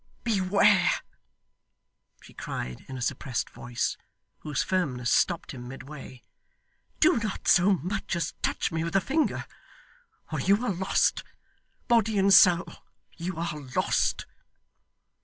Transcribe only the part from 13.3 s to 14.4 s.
are lost.